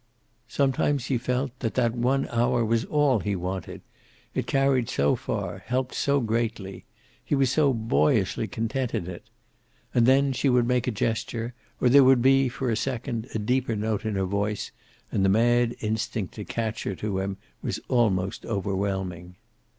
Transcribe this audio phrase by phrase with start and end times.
[0.47, 3.81] Some times he felt that that one hour was all he wanted;
[4.33, 6.85] it carried so far, helped so greatly.
[7.23, 9.21] He was so boyishly content in it.
[9.93, 13.37] And then she would make a gesture, or there would be, for a second, a
[13.37, 14.71] deeper note in her voice,
[15.11, 19.35] and the mad instinct to catch her to him was almost overwhelming.